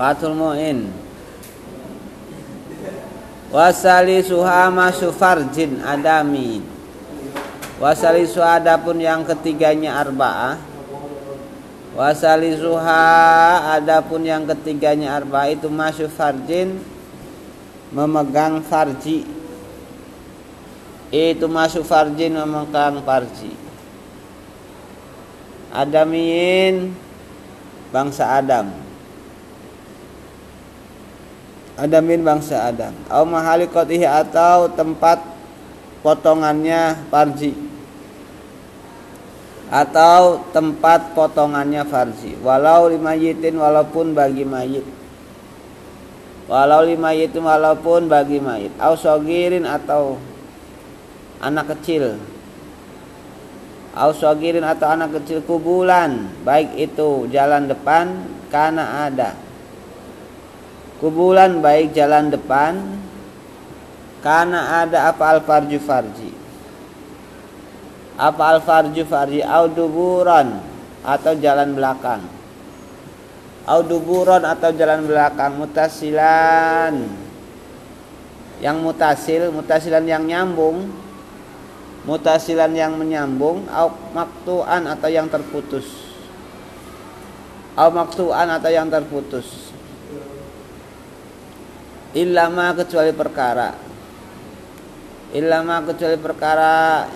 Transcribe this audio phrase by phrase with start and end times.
[0.00, 0.88] Fathul Mu'in.
[3.52, 6.64] Wasali suhama sufarjin adami.
[7.76, 10.56] Wasali suhada pun yang ketiganya arba'ah.
[11.92, 16.80] Wasali suha adapun yang ketiganya arba itu masuk farjin
[17.92, 19.28] memegang farji.
[21.12, 23.52] Itu masuk farjin memegang farji.
[25.76, 26.96] Adamiin
[27.92, 28.89] bangsa Adam
[31.80, 32.92] Adamin bangsa Adam.
[33.08, 35.24] Au mahalikotihi atau tempat
[36.04, 37.56] potongannya farji
[39.70, 44.84] atau tempat potongannya farji walau lima yitin walaupun bagi mayit.
[46.50, 48.74] Walau lima yitin walaupun bagi mayit.
[48.76, 50.20] Au sogirin atau
[51.40, 52.20] anak kecil.
[53.96, 56.28] Au sogirin atau anak kecil kubulan.
[56.44, 58.20] Baik itu jalan depan
[58.50, 59.49] karena ada
[61.00, 62.76] kubulan baik jalan depan
[64.20, 66.30] karena ada apa al farju farji.
[68.20, 70.60] Apa al farju farji au duburan
[71.00, 72.20] atau jalan belakang.
[73.64, 76.94] Au duburan atau jalan belakang mutasilan.
[78.60, 80.84] Yang mutasil mutasilan yang nyambung.
[82.04, 85.88] Mutasilan yang menyambung au maktuan atau yang terputus.
[87.72, 89.70] Au maktuan atau yang terputus
[92.10, 93.70] Illama kecuali perkara.
[95.30, 97.06] Illama kecuali perkara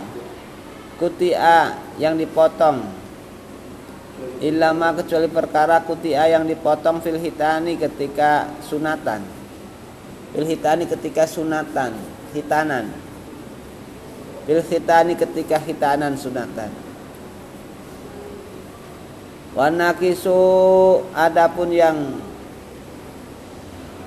[0.94, 3.02] Kutia yang dipotong.
[4.38, 9.26] Illama kecuali perkara kutia yang dipotong fil hitani ketika sunatan.
[10.30, 11.94] Fil hitani ketika sunatan
[12.30, 12.94] Hitanan.
[14.46, 16.70] Fil hitani ketika hitanan sunatan.
[19.54, 20.38] Wanakisu
[21.14, 21.96] adapun yang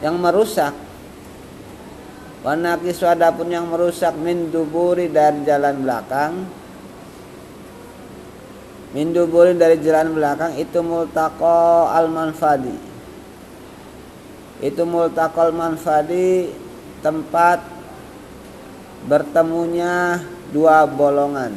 [0.02, 0.74] yang merusak.
[2.46, 6.34] Warna kiswada pun yang merusak min duburi dari jalan belakang.
[8.96, 12.88] Min duburi dari jalan belakang itu multaqo al manfadi
[14.58, 16.50] itu multaqo al manfadi
[17.06, 17.62] tempat
[19.06, 20.18] bertemunya
[20.50, 21.54] dua bolongan.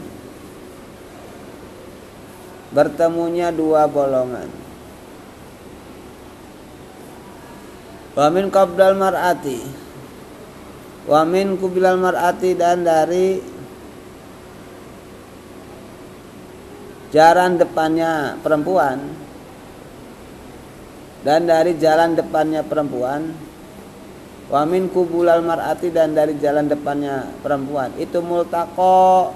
[2.70, 4.59] Bertemunya dua bolongan
[8.18, 9.62] Wamin qabdal mar'ati.
[11.06, 13.58] Wamin kubilal mar'ati dan dari
[17.10, 19.02] Jalan depannya perempuan.
[21.26, 23.34] Dan dari jalan depannya perempuan.
[24.50, 27.94] Wamin kubulal mar'ati dan dari jalan depannya perempuan.
[27.98, 29.34] Itu multako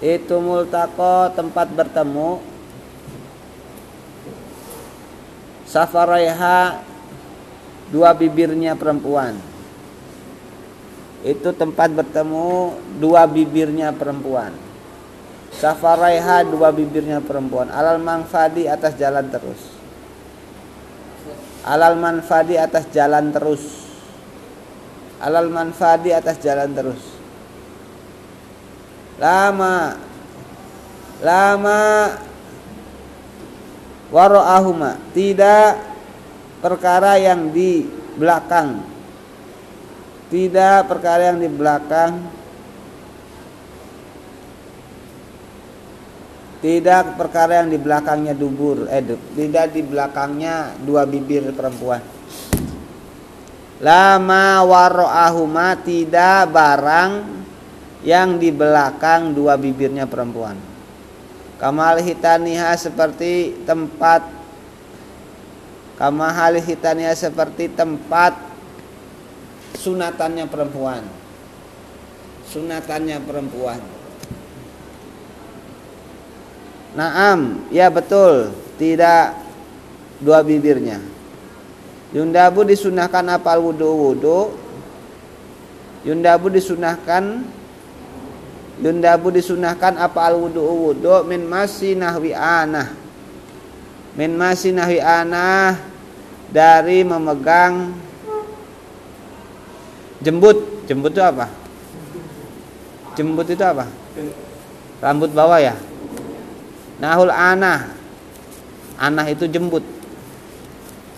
[0.00, 2.40] Itu multako tempat bertemu
[5.70, 6.82] Safaraiha
[7.94, 9.38] dua bibirnya perempuan.
[11.22, 14.50] Itu tempat bertemu dua bibirnya perempuan.
[15.54, 17.70] Safaraiha dua bibirnya perempuan.
[17.70, 19.62] Alal manfadi atas jalan terus.
[21.62, 23.62] Alal manfadi atas jalan terus.
[25.22, 27.02] Alal manfadi atas jalan terus.
[29.22, 29.94] Lama.
[31.20, 31.80] Lama
[34.10, 35.78] waro'ahuma tidak
[36.60, 37.86] perkara yang di
[38.18, 38.82] belakang.
[40.30, 42.12] Tidak perkara yang di belakang.
[46.60, 48.84] Tidak perkara yang di belakangnya dubur.
[48.92, 49.00] Eh
[49.34, 52.04] tidak di belakangnya dua bibir perempuan.
[53.80, 57.10] Lama waro'ahuma tidak barang
[58.04, 60.69] yang di belakang dua bibirnya perempuan
[61.60, 64.24] kamal hitaniha seperti tempat
[66.00, 68.32] kamahal hitaniha seperti tempat
[69.76, 71.04] sunatannya perempuan
[72.48, 73.80] sunatannya perempuan
[76.90, 79.38] Naam, ya betul, tidak
[80.18, 80.98] dua bibirnya.
[82.10, 84.40] Yundabu disunahkan apal wudu wudu.
[86.02, 87.46] Yundabu disunahkan
[88.80, 92.88] Yundabu disunahkan apa al wudu wudu min masih nahwi anah.
[94.16, 95.76] Min masih nahwi anah
[96.48, 97.92] dari memegang
[100.24, 100.88] jembut.
[100.88, 101.46] Jembut itu apa?
[103.20, 103.84] Jembut itu apa?
[105.04, 105.76] Rambut bawah ya?
[107.04, 107.92] Nahul anah.
[108.96, 109.84] Anah itu jembut.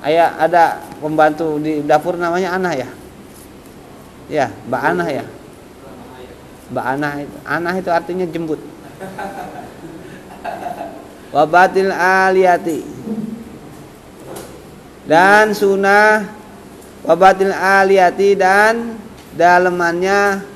[0.03, 2.91] Ayah ada pembantu di dapur namanya anah ya?
[4.26, 5.25] Ya mbak anah ya
[6.72, 7.36] Mbak Anah itu.
[7.44, 8.60] Anah itu artinya jembut.
[11.32, 12.92] Wabatil aliyati.
[15.06, 16.30] dan sunnah
[17.02, 18.96] wabatil aliyati dan
[19.34, 20.46] dalemannya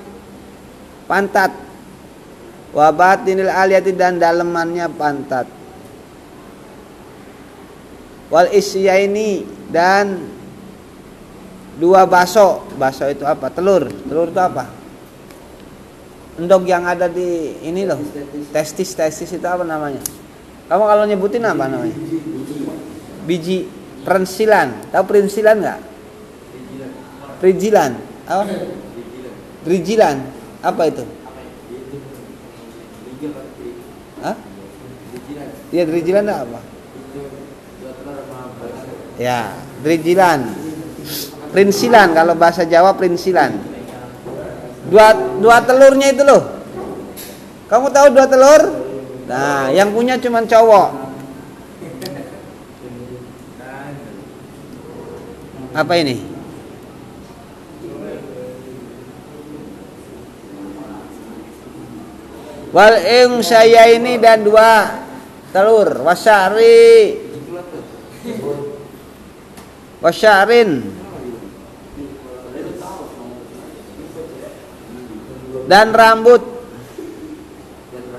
[1.11, 1.51] pantat
[2.71, 5.51] wabatinil aliyati dan dalemannya pantat
[8.31, 10.31] wal isyaini dan
[11.77, 14.65] dua baso baso itu apa telur telur itu apa
[16.37, 18.01] endog yang ada di ini loh
[18.53, 20.01] testis testis itu apa namanya?
[20.67, 21.97] Kamu kalau nyebutin apa namanya?
[23.27, 23.67] Biji
[24.07, 24.93] prensilan.
[24.95, 25.81] Tahu prensilan nggak?
[27.43, 27.91] Rijilan
[28.27, 28.45] apa?
[29.67, 30.17] Rijilan
[30.63, 31.05] apa itu?
[34.25, 34.37] Hah?
[35.75, 36.61] Iya rijilan apa?
[39.17, 40.41] Ya, drijilan.
[41.53, 43.76] Prinsilan kalau bahasa Jawa prinsilan.
[44.87, 45.09] Dua
[45.43, 46.43] dua telurnya itu loh.
[47.67, 48.63] Kamu tahu dua telur?
[49.27, 50.89] Nah, yang punya cuma cowok.
[55.75, 56.17] Apa ini?
[62.71, 65.01] Wal ing saya ini dan dua
[65.49, 67.17] telur wasari
[70.05, 70.85] wasyarin
[75.67, 76.43] dan rambut.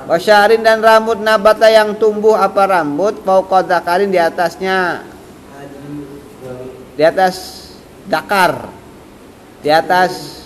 [0.08, 3.20] Wasyarin dan rambut nabata yang tumbuh apa rambut?
[3.28, 5.04] Fauqadzakarin di atasnya.
[6.96, 7.68] Di atas
[8.08, 8.78] dakar
[9.62, 10.44] di atas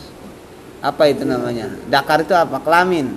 [0.81, 1.69] apa itu namanya?
[1.85, 2.57] Dakar itu apa?
[2.57, 3.13] Kelamin.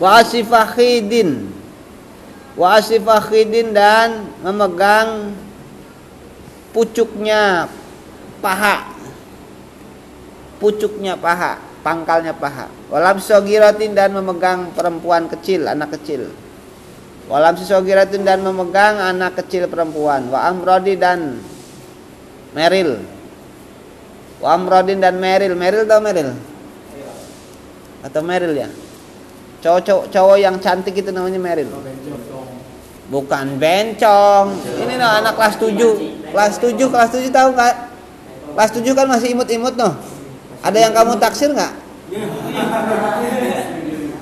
[0.00, 1.52] Wa asifakhidin
[2.56, 2.78] wa
[3.74, 5.36] dan memegang
[6.72, 7.66] pucuknya
[8.38, 8.97] paha
[10.58, 16.30] pucuknya paha pangkalnya paha walam sogiratin dan memegang perempuan kecil anak kecil
[17.30, 21.38] walam sogiratin dan memegang anak kecil perempuan wa amrodi dan
[22.52, 23.00] meril
[24.38, 26.34] wa amrodin dan meril meril tau meril
[28.02, 28.68] atau meril ya
[29.58, 31.70] cowok cowok yang cantik itu namanya meril
[33.08, 34.46] Bukan bencong.
[34.84, 36.28] Ini no anak kelas 7.
[36.28, 37.74] Kelas 7, kelas 7 tahu nggak?
[38.52, 39.96] Kelas 7 kan masih imut-imut noh.
[40.62, 41.74] Ada yang kamu taksir nggak?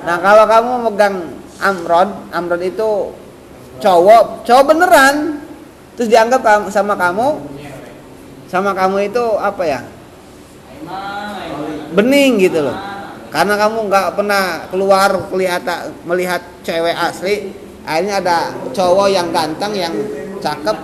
[0.06, 1.16] Nah kalau kamu megang
[1.58, 3.14] amrod, amrod itu
[3.80, 5.40] cowok, cowok beneran.
[5.96, 7.26] Terus dianggap sama kamu,
[8.52, 9.80] sama kamu itu apa ya?
[11.96, 12.76] Bening gitu loh.
[13.32, 17.52] Karena kamu nggak pernah keluar kelihatan melihat cewek asli,
[17.86, 18.38] akhirnya ada
[18.74, 19.94] cowok yang ganteng yang
[20.42, 20.76] cakep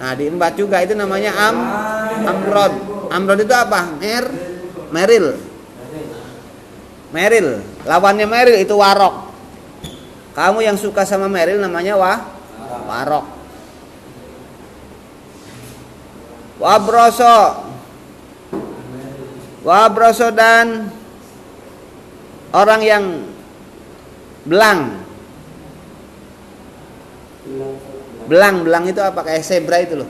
[0.00, 1.56] nah diembat juga itu namanya am
[2.24, 2.72] amrod
[3.12, 4.24] amrod itu apa mer
[4.90, 5.38] meril.
[7.10, 7.62] Meril.
[7.86, 9.30] Lawannya meril itu warok.
[10.34, 12.18] Kamu yang suka sama meril namanya wah
[12.86, 13.26] warok.
[16.60, 17.66] Wabroso
[19.64, 20.92] wabroso dan
[22.52, 23.04] orang yang
[24.44, 25.00] belang
[28.30, 29.26] Belang, belang itu apa?
[29.26, 30.08] Kayak zebra itu loh.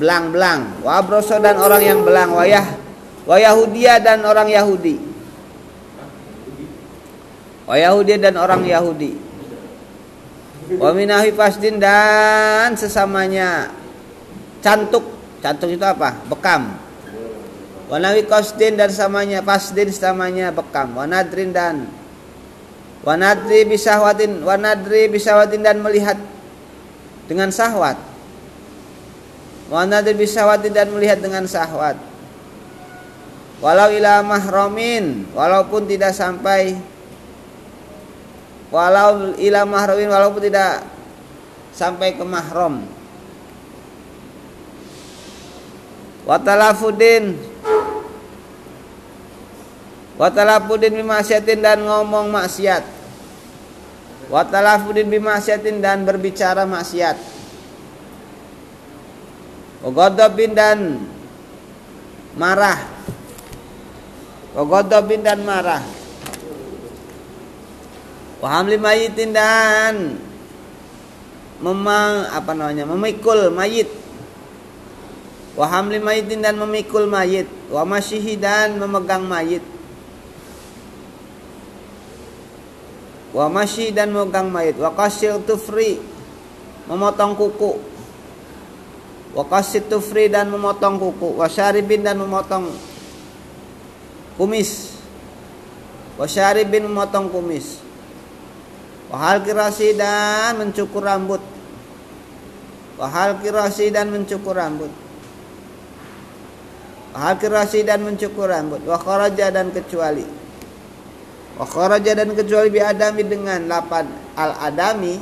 [0.00, 0.60] Belang, belang.
[0.80, 2.32] Wabroso dan orang yang belang.
[2.32, 2.64] Wayah,
[3.24, 5.00] Wayahudia dan orang Yahudi.
[7.64, 9.16] Wayahudia dan orang Yahudi.
[10.76, 13.72] Waminahi fasdin dan sesamanya
[14.64, 15.04] cantuk.
[15.44, 16.16] Cantuk itu apa?
[16.28, 16.72] Bekam.
[17.84, 20.96] Wanawi kosdin dan samanya fasdin samanya bekam.
[20.96, 21.84] Wanadrin dan
[23.04, 26.16] Wanadri bisahwatin wanadri bisahwatin dan melihat
[27.28, 28.00] dengan sahwat.
[29.68, 32.00] Wanadri bisahwatin dan melihat dengan sahwat.
[33.64, 36.76] Walau ila mahromin walaupun tidak sampai.
[38.68, 40.84] Walau ila mahromin walaupun tidak
[41.72, 42.84] sampai ke mahrom.
[46.28, 47.40] Watalafudin
[50.20, 52.84] Watalafudin bimasyatin dan ngomong maksiat.
[54.28, 57.16] Watalafudin bimasyatin dan berbicara maksiat.
[59.82, 61.00] Wagodobin dan
[62.38, 62.93] marah
[64.54, 65.82] Wagodobin dan marah.
[68.38, 70.14] Wahamli mayitin dan
[71.58, 73.90] memang apa namanya memikul mayit.
[75.58, 77.50] Wahamli mayitin dan memikul mayit.
[77.66, 79.64] Wa masyihi dan memegang mayit.
[83.34, 84.78] Wa masyi dan megang mayit.
[84.78, 85.98] Wa kasir tufri
[86.86, 87.82] memotong kuku.
[89.34, 91.42] Wa kasir tufri dan memotong kuku.
[91.42, 92.93] Wa syaribin dan memotong
[94.34, 94.98] kumis
[96.18, 97.82] wa syaribin memotong kumis
[99.10, 101.42] wa hal kirasi dan mencukur rambut
[102.94, 104.90] Wahal kirasi dan mencukur rambut.
[107.10, 108.82] Wahal kirasi dan mencukur rambut.
[108.86, 110.22] Wa kharaja dan kecuali.
[111.58, 114.06] Wa kharaja dan kecuali bi adami dengan lapan
[114.38, 115.18] al adami.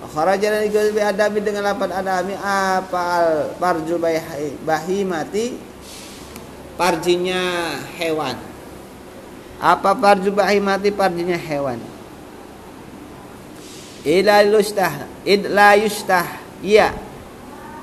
[0.00, 3.28] Wa kharaja dan kecuali bi adami dengan lapan adami apa al
[3.60, 4.00] parju
[4.64, 5.71] bahimati
[6.82, 8.34] parjinya hewan.
[9.62, 11.78] Apa parju bahimati parjinya hewan?
[14.02, 14.42] Ila
[15.78, 16.26] yustah
[16.58, 16.90] iya.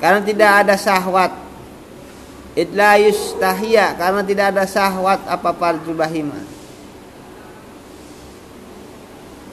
[0.03, 1.31] Karena tidak ada sahwat.
[2.59, 6.35] Idla yustahia karena tidak ada sahwat apa farju bahima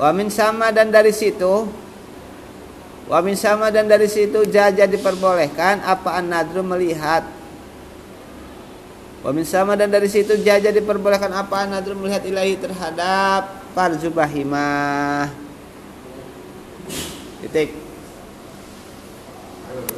[0.01, 1.69] wa min sama dan dari situ
[3.07, 7.36] wa min sama dan dari situ jaja diperbolehkan apa an-nadru melihat
[9.27, 11.67] wa min sama dan dari situ jaja diperbolehkan apa?
[11.67, 15.35] An-nadru melihat ilahi terhadap farju bahimah.
[17.43, 17.86] Titik